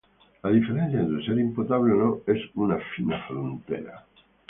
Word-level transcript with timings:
La 0.45 0.49
diferencia 0.53 0.99
entre 1.01 1.19
ser 1.27 1.37
imputable 1.43 1.93
o 1.97 1.99
no 2.01 2.09
es 2.35 2.41
una 2.65 2.79
fina 2.95 3.23
frontera. 3.31 4.07